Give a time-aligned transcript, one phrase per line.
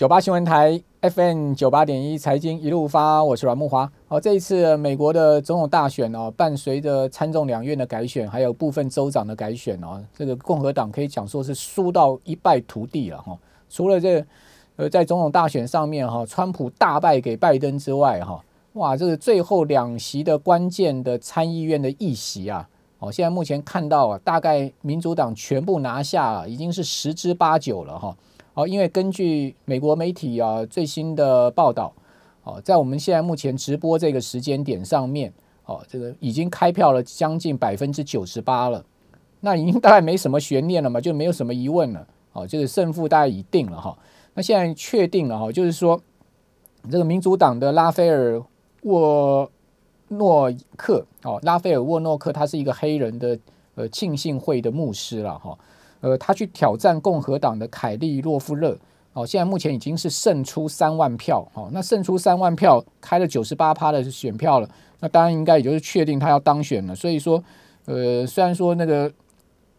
[0.00, 3.92] 九八新闻台 FM 九八点一财经一路发，我是阮木华。
[4.08, 13.38] 好，这一次美国的总统大选哦，伴随着参众两院的改选，还有部分州长的改选哦，这个共和党可以讲说是输到一败涂地了哈。
[13.68, 14.24] 除了这
[14.76, 18.42] 呃在总统大选上面哈，川普大败给拜登之外哈，
[18.72, 22.66] 哇，这个最后两席的关键的参议院的议席啊，
[23.00, 28.16] 哦，现在目前看到啊，大概民主党全部拿下，已经是十之八九了哈。
[28.54, 31.92] 哦，因为根据美国媒体啊最新的报道，
[32.42, 35.32] 哦，在我们现在目前直播这个时间点上面，
[35.66, 38.84] 哦，这个已经开票了将近百分之九十八了，
[39.40, 43.96] 那已经大概没什么悬念了嘛，就没有什么疑问了，哦，就是胜负大概已定了哈。
[44.34, 46.00] 那现在确定了哈，就是说
[46.90, 48.42] 这个民主党的拉斐尔
[48.82, 49.48] 沃
[50.08, 53.38] 诺克，哦，拉斐尔沃诺克他是一个黑人的
[53.76, 55.56] 呃庆幸会的牧师了哈。
[56.00, 58.74] 呃，他去挑战共和党的凯利洛夫勒，
[59.12, 64.68] 哦，现在目前已经是胜出三万票，哦，那胜出三万票，开了九十八趴的选票了，
[65.00, 66.94] 那当然应该也就是确定他要当选了。
[66.94, 67.42] 所以说，
[67.84, 69.12] 呃，虽然说那个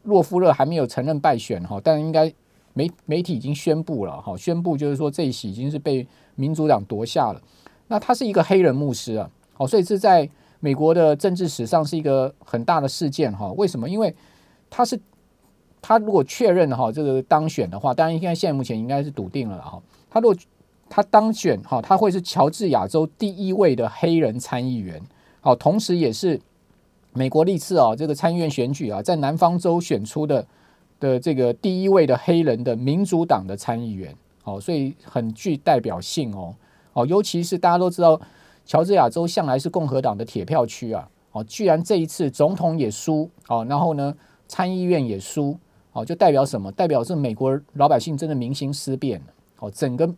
[0.03, 2.31] 洛夫勒还没有承认败选哈，但应该
[2.73, 7.41] 媒媒体已经宣布了哈，宣布就是说这一席已经是被民主党夺下了。
[7.88, 13.52] 那他是一个黑人牧师啊，哦，所以这在美国的政治史上是一个很大的事件哈。
[13.53, 13.89] 为什么？
[13.89, 14.13] 因为
[14.69, 15.00] 他是。
[15.81, 19.81] 他如果确认哈这个当选的话，当然应该现在目前应该是笃定了哈。
[20.09, 20.38] 他如果
[20.88, 25.01] 他当选哈，他会是乔治亚州第一位的黑人参议员，
[25.39, 26.39] 好，同时也是
[27.13, 30.45] 美国历次啊这个参议院选举啊，在南方州选出的
[30.99, 36.53] 的这个第一位的黑人的民主党的参议员，好，所以很具代表性哦，
[36.93, 38.19] 哦，尤其是大家都知道
[38.66, 44.13] 乔治亚州向来是共和党的铁票区啊，哦，居然这一次总统也输，哦，然后呢
[44.47, 45.57] 参议院也输。
[45.94, 46.72] 哦，就代表什么？
[46.72, 49.25] 代表是美国老百姓真的民心思变了。
[49.59, 50.09] 哦，整个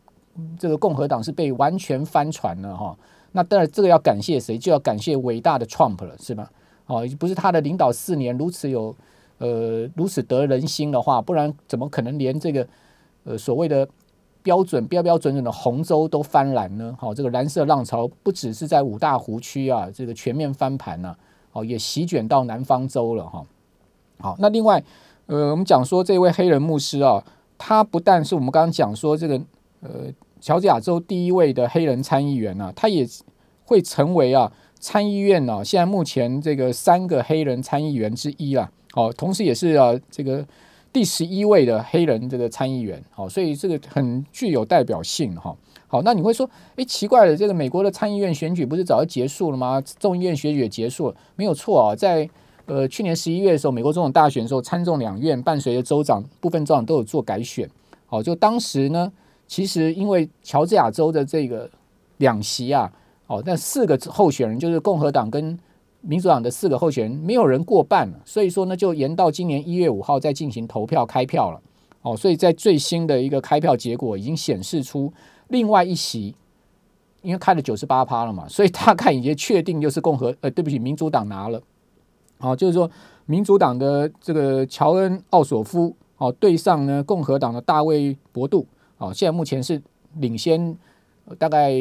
[0.57, 2.95] 这个共和党是被完全翻船了哈。
[3.31, 4.55] 那当然，这个要感谢谁？
[4.55, 6.51] 就要感谢伟大的 Trump 了，是吧？
[6.85, 8.95] 哦，不是他的领导四年如此有
[9.39, 12.67] 呃如此得人心的话，不然怎么可能连这个
[13.23, 13.87] 呃所谓的
[14.43, 16.95] 标准标标准准的红州都翻蓝呢？
[16.99, 21.17] 好，这个蓝色浪潮不只是在五大湖区啊，这个全面翻盘了，
[21.51, 23.43] 哦，也席卷到南方州了哈。
[24.19, 24.83] 好，那另外。
[25.27, 27.23] 呃，我们讲说这位黑人牧师啊，
[27.57, 29.41] 他不但是我们刚刚讲说这个
[29.79, 29.89] 呃
[30.41, 33.07] 乔治亚州第一位的黑人参议员啊，他也
[33.63, 38.69] 会成为啊参议院呢现在目前这个三个黑人参议员之一啦。
[38.95, 40.45] 哦，同时也是啊这个
[40.91, 45.55] 第十一位的黑人这个参议员，好，所以这个很具有代表性哈。
[45.87, 49.81] 好，那你会说，哎，奇怪了，这个美国的参议院选举不是早就结束了吗？
[49.97, 52.29] 众议院选举也结束了，没有错啊，在。
[52.65, 57.69] 呃，去年十一月的时候，美国总统大选的时候，参众两院伴随着州长部分州长都有做改选。
[58.05, 59.11] 好，就当时呢，
[59.47, 61.69] 其实因为乔治亚州的这个
[62.17, 62.91] 两席啊，
[63.27, 65.59] 哦，那四个候选人就是共和党跟
[65.99, 71.61] 民主党的四个候选人，没有人过半，所以说呢，就延到今年一月五号再进行投票开票了。
[72.01, 75.11] 哦，所以在最新的一个开票结果已经显示出
[75.49, 76.35] 另外一席，
[77.21, 81.61] 因为开了九十八趴了嘛，所以大概已经确定就是共和呃，对不起，民主党拿了。
[82.43, 82.91] 好，就是说，
[83.25, 88.67] 民主党的这个乔恩·奥索夫，哦，对上呢共和党的大卫·博杜，
[88.97, 89.81] 哦，现在目前是
[90.15, 90.77] 领先，
[91.37, 91.71] 大概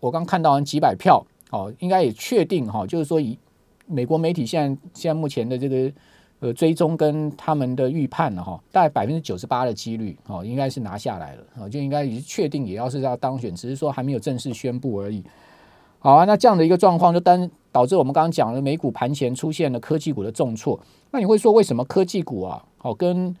[0.00, 3.38] 我刚看到几百票，哦，应该也确定哈，就是说以
[3.86, 5.92] 美国媒体现在现在目前的这个
[6.40, 15.22] 呃追踪跟他们的预判了哈，大概百分之九十八的几率，哦，应该是拿下来了，哦，就应该也是确定也要是要当选，只是说还没有正式宣布而已。
[15.98, 20.78] 好啊，那这样的一个状况就单导致我们刚刚讲的美股盘前出现了科技股的重挫。
[21.10, 23.34] 那你会说为什么科技股啊，好跟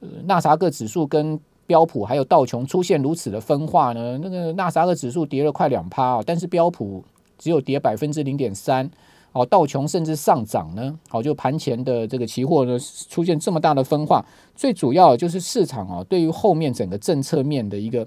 [0.00, 4.18] 呃纳萨克指数跟标普还有道琼出现如此的分化呢？
[4.22, 7.02] 那个纳萨克指数跌了快两趴啊，但是标普
[7.38, 8.90] 只有跌百分之零点三，
[9.32, 10.98] 哦，道琼甚至上涨呢。
[11.08, 12.78] 好，就盘前的这个期货呢
[13.08, 14.24] 出现这么大的分化，
[14.54, 18.06] 最主要就是市场啊对于后面整个政策面的一个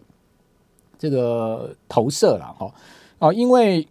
[1.00, 2.72] 这个投射了哈。
[3.22, 3.88] 啊，因为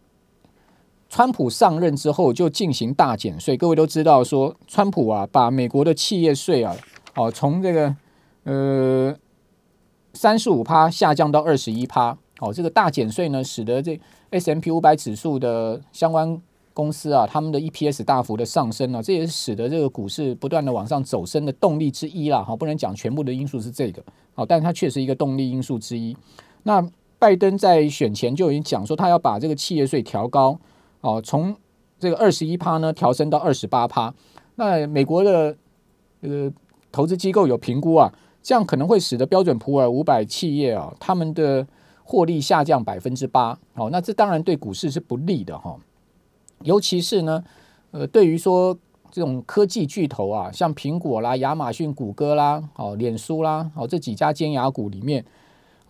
[1.09, 6.77] 川普上任之后就进行大减税，各位都知道说，川普啊把美国的企业税啊，
[7.15, 7.95] 哦从这个
[8.43, 9.17] 呃
[10.15, 13.99] 三十五趴下降到二十一趴，哦这个大减税呢，使得这
[14.31, 16.43] S M P 五百指数的相关
[16.75, 22.43] 公司啊，他们的 E P S 大幅的上升啊，这也是使得这个股市不断的往上走升的动力之一啦。
[22.43, 24.03] 哈，不能讲全部的因素是这个，
[24.35, 26.17] 哦，但是它确实一个动力因素之一。
[26.65, 26.85] 那
[27.21, 30.59] 拜登在选前就已经讲说，他要把这个企业税调高，
[31.03, 31.55] 哦，从
[31.99, 34.13] 这个二十一趴呢调升到二十八趴。
[34.57, 35.55] 那美国的
[36.23, 36.51] 这个
[36.91, 38.13] 投资机构有评估啊，
[38.43, 41.67] 这样可能会使得标准普尔五百企业啊，他们的
[42.03, 43.59] 获利下降百分之八。
[43.75, 45.77] 好，那这当然对股市是不利的哈。
[46.63, 47.45] 尤其是呢，
[47.91, 48.77] 呃，对于说
[49.11, 55.25] 这种科技巨头啊，像苹果啦、亚马逊、谷歌啦、哦、脸书啦，哦这几家尖牙股里面，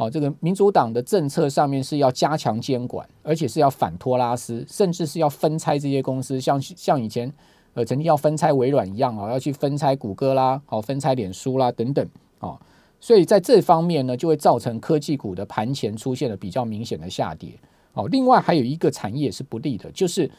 [0.00, 7.30] 哦，这个民主党的政策上面是要加强监管，而且是要反托拉斯，甚至是要分拆这些公司，像像以前
[7.74, 12.08] 呃曾经要分拆微软一样啊，要去分拆谷歌啦，好分拆脸书啦等等。
[12.38, 12.58] 哦，
[12.98, 17.50] 所以在这方面呢，就会造成科技股的盘前出现了比较明显的下跌。
[17.92, 20.30] 哦，另外还有一个产业是不利的，就是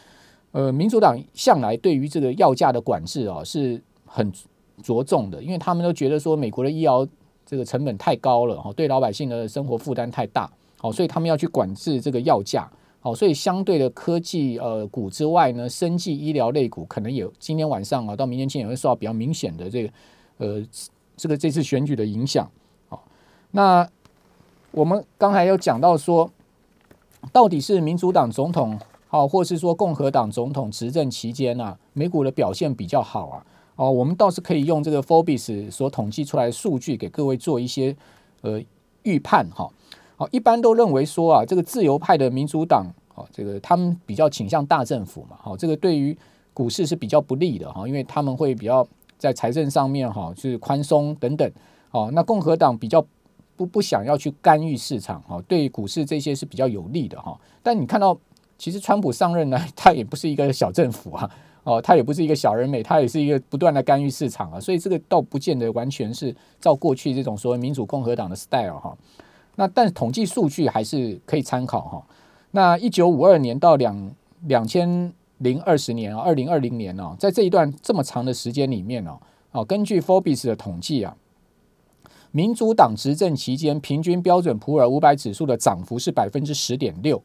[0.53, 4.33] 呃，民主党向来对于这个药价的管制啊是很
[4.81, 7.07] 着重的，因为他们都觉得说美国的医疗
[7.45, 12.69] 这个成本太高了，哦，对老百姓的生活负担太大，好，所以他们要去管制这个药价。
[12.99, 19.89] 好，所以相对的科技呃股之外呢，生技医疗类股可能有今天晚上啊到明天清也会受到比较明显的这个
[20.37, 20.65] 呃。
[21.17, 22.49] 这个这次选举的影响，
[22.89, 23.03] 好，
[23.51, 23.87] 那
[24.71, 26.27] 我们刚才有讲到说，
[27.31, 33.45] 到底是民主党总统好，或是说共和党总统执政期间啊，美股的表现比较好啊？
[33.75, 37.95] 哦，我们倒是可以用这个 Forbes 所统计出来的数据给各位做一些
[38.41, 38.61] 呃
[39.03, 39.69] 预判哈。
[40.15, 42.85] 好，一般都认为说啊，这个自由派的民主党，
[43.15, 46.17] 哦，这个他们比较倾向大政府嘛，好，这个对于
[46.53, 48.87] 股市是比较不利的哈，因为他们会比较。
[49.21, 51.47] 在财政上面哈，就是宽松等等，
[51.91, 53.05] 哦，那共和党比较
[53.55, 57.39] 不不想要去干预市场哈，对股市这些是比较有利的哈。
[57.61, 58.17] 但你看到，
[58.57, 61.29] 其实川普上任呢， 他也不是一个小政府啊，
[61.63, 68.97] 哦，他也不是一个小人美，他也是一个不断的干预市场啊，所以这个倒不见得完全是照过去这种所谓民主共和党的 style 哈。
[69.55, 72.03] 那但统计数据还是可以参考哈。
[72.51, 74.11] 那一九五二年到两
[74.47, 75.13] 两千。
[75.41, 79.17] 零二十年啊，二零二零年哦，在这一段这么长的时间里面哦，
[79.53, 81.17] 哦，根据 Forbes 的统计啊，
[82.29, 87.19] 民主党执政期间平均标准普尔五百指数的涨幅是百分之十点六，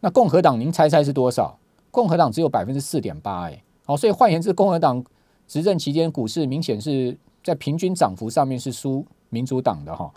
[0.00, 1.60] 那共和党您猜猜是多少？
[1.92, 5.04] 共和党只有百分之四点八，哎，好，所以换言之，共和党
[5.48, 10.08] 执政期间股市明显是在平均涨幅上面是输民主党的哈。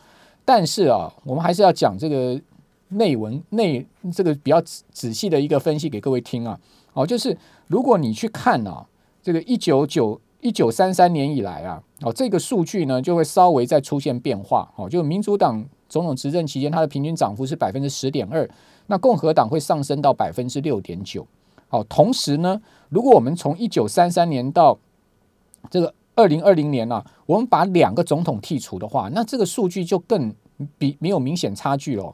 [0.45, 2.39] 但是啊，我们还是要讲这个
[2.89, 3.83] 内文内
[4.13, 6.59] 这个比较仔仔细的一个分析给各位听啊。
[6.93, 7.35] 哦，就是
[7.65, 8.85] 如果你去看啊，
[9.23, 14.71] 这个一九九一九三三年以来啊，哦，这个数据呢就会稍微再出现变化。
[14.75, 18.47] 哦，就民主党总统执政期间，它的平均涨幅是百分之十点二，
[18.85, 21.25] 那共和党会上升到百分之六点九。
[21.73, 24.77] 好，同时呢，如果我们从一九三三年到
[25.71, 30.31] 这个二零二零年呢，我们把两个总统剔除的话，那这个数据就更
[30.77, 32.13] 比没有明显差距了。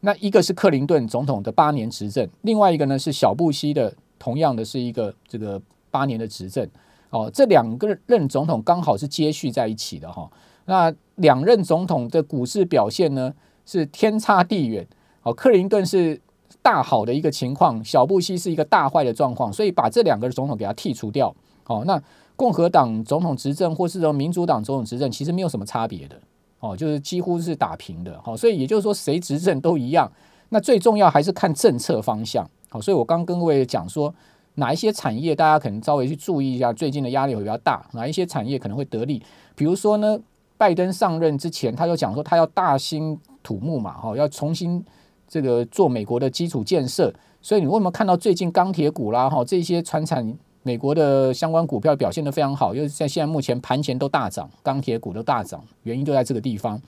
[0.00, 3.94] 那一个是克林顿总统的八年执政，另外一个呢是小布希的。
[4.18, 5.62] 同样的是一个这个
[5.92, 6.68] 八年的执政
[7.10, 10.28] 哦，这两个任总统刚好是接续在一起的哈。
[10.64, 13.32] 那两任总统的股市表现呢
[13.64, 14.84] 是天差地远
[15.22, 15.32] 哦。
[15.32, 16.20] 克林顿是
[16.62, 21.34] 大好的一个情况，小布希是一个大坏的状况，所以把这两个总统给他剔除掉
[21.66, 21.82] 哦。
[21.86, 22.00] 那
[22.36, 26.20] 共和党总统执政或是说民主党总统执政其实没有什么差别的
[26.60, 28.36] 哦，就是几乎是打平的哦。
[28.36, 30.10] 所以也就是说谁执政都一样。
[30.50, 32.48] 那最重要还是看政策方向。
[32.70, 34.14] 好，所以我刚跟各位讲说，
[34.54, 39.22] 哪一些产业大家可能稍微去注意一下，最近的压力会比较大，哪一些产业可能会得利？
[39.54, 40.18] 比如说呢，
[40.56, 44.84] 拜登上任之前，他就讲说他要大兴土木嘛，哈，要重新
[45.28, 47.14] 这个做美国的基础建设。
[47.40, 56.80] 所以你为什么看到最近钢铁股啦，哈，这些船产美国的相关股票表现得非常好，因为在现在目前盘前都大涨，钢铁股都大涨，原因就在这个地方。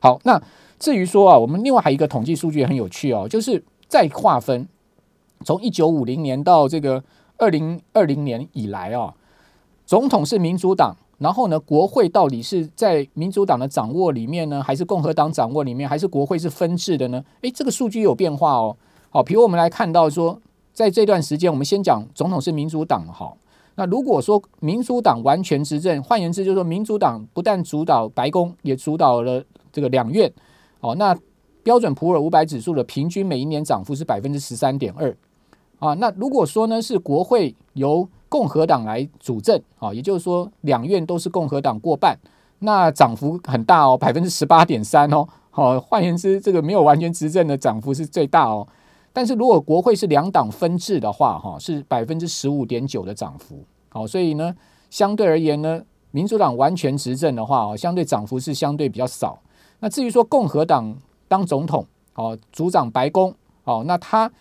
[0.00, 0.42] 好，那
[0.80, 4.66] 至于说啊，我们另外还有一个统计数据也很有趣哦，就是再划分。
[5.44, 7.02] 从一九五零年到这个
[7.36, 9.14] 二零二零年以来啊，
[9.86, 17.24] 总统是民主党，然后呢，国会到底是在民主党的掌握里面呢，还是共和党掌握里面，还是国会是分治的呢？
[17.42, 18.76] 诶，这个数据有变化哦。
[19.08, 20.36] 好，比如我们来看到说，
[20.72, 23.32] 在这段时间，我们先讲总统是民主党哈。
[23.76, 29.40] 那如果说民主党完全执政，换言之就是说，民主党不但主导白宫，也主导了
[29.72, 30.30] 这个两院。
[30.80, 31.16] 哦，那
[31.62, 35.16] 标准普尔五百指数的平均每一年涨幅是百分之十三点二。
[35.78, 42.18] 啊，那如果说呢是国会由共和党来主政啊，也就是说两院都是共和党过半，
[42.60, 45.28] 那涨幅很大哦，百分之十八点三哦。
[45.50, 48.66] 好，换言之，这个没有完全执政的涨幅是最大哦。
[49.12, 53.62] 但是如果国会是两党分治的话，哈，是百分之十五点九的涨幅。
[53.90, 54.56] 好，所以呢，
[54.88, 59.38] 相对而言呢，民主党完全执政的话，哦，相对涨幅是相对比较少。
[59.80, 60.96] 那至于说共和党
[61.28, 63.34] 当总统，哦，主掌白宫，
[63.64, 64.32] 哦，那他。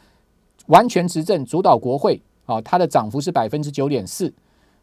[0.67, 2.21] 完全执政主导国会
[2.51, 4.34] 好，它的涨幅是百分之九点四。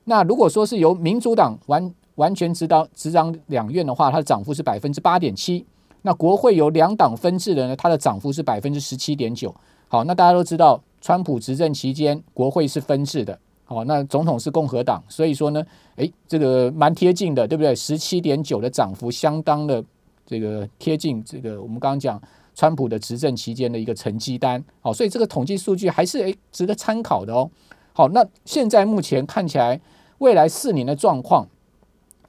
[0.04, 5.66] 那如果说是由民主党完完全执导执掌两院的话，它的涨幅是百分之八点七。
[6.00, 9.54] 那国会有两党分治的呢，它的涨幅是百分之十七点九。
[9.86, 13.38] 好，那大家都知道，川普执政期间国会是分治的。
[13.66, 15.62] 好，那总统是共和党，所以说呢，
[15.96, 17.74] 诶，这个蛮贴近的，对不对？
[17.74, 19.84] 十七点九的涨幅，相当的
[20.24, 22.18] 这个贴近这个我们刚刚讲
[22.58, 24.62] 川普的执政期间的一个成绩单。
[24.80, 27.48] 好，所以这个统计数据还是诶值得参考的哦。
[27.92, 29.80] 好，那现在目前看起来，
[30.18, 31.46] 未来四年的状况，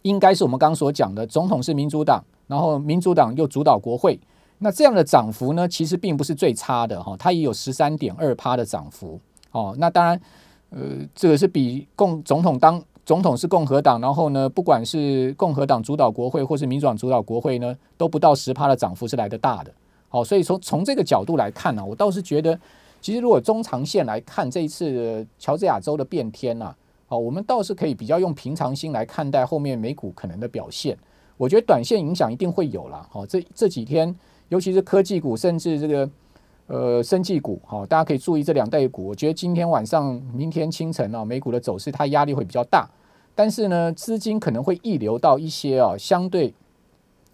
[0.04, 4.20] 应该是我们刚刚所讲的，总统是民主党，然后民主党又主导国会，
[4.60, 9.20] 那这样的涨幅呢，其实并不是最差的哈，它也有十三点二趴的涨幅。
[9.50, 10.22] 哦，那当然。
[10.72, 10.80] 呃，
[11.16, 19.74] 这个是比共总统当总统是共和党，然后呢，不管是共和党主导国会或是民主党主导国会呢，都不到十趴的涨幅是来的大的。
[20.10, 22.60] 好，所以从从这个角度来看呢，我倒是觉得，
[23.00, 26.76] 其实如果中长线来看这一次乔治亚州的变天呐，
[27.08, 30.98] 好，我们倒是可以比较用平常心来看待后面美股可能的表现。
[31.38, 33.08] 我觉得短线影响一定会有了。
[33.10, 34.14] 好，这这几天，
[34.50, 36.10] 尤其是科技股，甚至这个。
[36.72, 39.08] 呃，生技股，好，大家可以注意这两类股。
[39.08, 42.88] 我觉得今天晚上、明天清晨啊，美股的走势它压力会比较大，
[43.34, 46.54] 但是呢，资金可能会溢流到一些啊，相对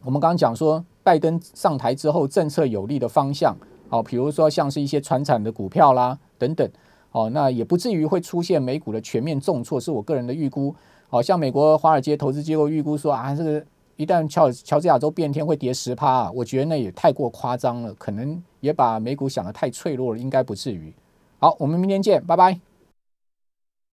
[0.05, 3.55] 我们刚刚讲说，拜登上台之后政策有利的方向，
[3.87, 6.67] 好，比如说像是一些传产的股票啦等等，
[7.11, 10.75] 哦，那也不至于会出现美股的全面重挫，是我个人的预估。
[11.07, 13.63] 好像美国华尔街投资机构预估说啊，这个
[13.95, 18.43] 一旦乔乔治亚州变天会跌十趴，啊我觉得那也太过夸张了，可能。
[18.61, 20.91] 也把美股想得太脆弱了，应该不至于。
[21.37, 22.59] 好，我们明天见，拜拜。